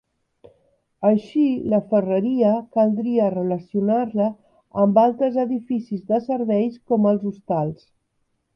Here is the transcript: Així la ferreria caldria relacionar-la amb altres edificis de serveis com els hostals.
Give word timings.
Així 1.09 1.41
la 1.73 1.79
ferreria 1.91 2.53
caldria 2.79 3.27
relacionar-la 3.35 4.31
amb 4.85 4.99
altres 5.05 5.39
edificis 5.47 6.03
de 6.11 6.23
serveis 6.31 6.81
com 6.93 7.07
els 7.13 7.29
hostals. 7.35 7.89